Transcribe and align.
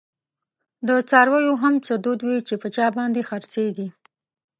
دڅارویو 0.87 1.53
هم 1.63 1.73
څه 1.85 1.93
دود 2.03 2.19
وی، 2.27 2.37
چی 2.47 2.55
په 2.61 2.67
چا 2.75 2.85
باندی 2.95 3.23
خرڅیږی 3.29 3.87